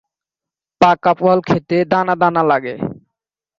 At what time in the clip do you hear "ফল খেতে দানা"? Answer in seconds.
1.19-2.13